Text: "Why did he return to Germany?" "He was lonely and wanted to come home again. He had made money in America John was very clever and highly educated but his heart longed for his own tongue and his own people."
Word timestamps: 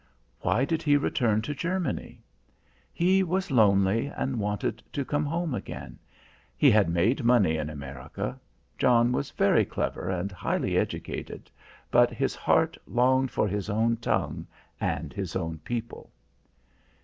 "Why 0.39 0.65
did 0.65 0.81
he 0.81 0.97
return 0.97 1.43
to 1.43 1.53
Germany?" 1.53 2.23
"He 2.91 3.21
was 3.21 3.51
lonely 3.51 4.07
and 4.07 4.39
wanted 4.39 4.81
to 4.93 5.05
come 5.05 5.25
home 5.27 5.53
again. 5.53 5.99
He 6.57 6.71
had 6.71 6.89
made 6.89 7.23
money 7.23 7.57
in 7.57 7.69
America 7.69 8.39
John 8.79 9.11
was 9.11 9.29
very 9.29 9.63
clever 9.63 10.09
and 10.09 10.31
highly 10.31 10.75
educated 10.75 11.51
but 11.91 12.09
his 12.09 12.33
heart 12.33 12.79
longed 12.87 13.29
for 13.29 13.47
his 13.47 13.69
own 13.69 13.95
tongue 13.97 14.47
and 14.79 15.13
his 15.13 15.35
own 15.35 15.59
people." 15.59 16.11